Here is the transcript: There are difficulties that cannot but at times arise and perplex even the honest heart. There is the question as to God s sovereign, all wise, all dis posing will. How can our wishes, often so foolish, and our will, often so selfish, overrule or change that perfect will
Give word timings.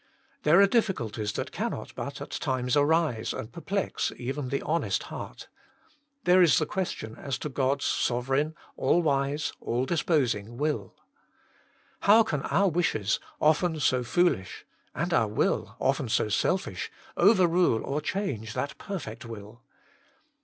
There 0.41 0.59
are 0.59 0.65
difficulties 0.65 1.33
that 1.33 1.51
cannot 1.51 1.93
but 1.93 2.21
at 2.21 2.31
times 2.31 2.75
arise 2.75 3.33
and 3.33 3.51
perplex 3.51 4.11
even 4.17 4.49
the 4.49 4.63
honest 4.63 5.03
heart. 5.13 5.47
There 6.23 6.41
is 6.41 6.57
the 6.57 6.65
question 6.65 7.15
as 7.17 7.37
to 7.37 7.49
God 7.49 7.81
s 7.83 7.85
sovereign, 7.85 8.55
all 8.75 9.03
wise, 9.03 9.53
all 9.61 9.85
dis 9.85 10.01
posing 10.01 10.57
will. 10.57 10.95
How 11.99 12.23
can 12.23 12.41
our 12.45 12.67
wishes, 12.67 13.19
often 13.39 13.79
so 13.79 14.03
foolish, 14.03 14.65
and 14.95 15.13
our 15.13 15.27
will, 15.27 15.75
often 15.79 16.09
so 16.09 16.29
selfish, 16.29 16.91
overrule 17.15 17.85
or 17.85 18.01
change 18.01 18.53
that 18.55 18.79
perfect 18.79 19.23
will 19.23 19.61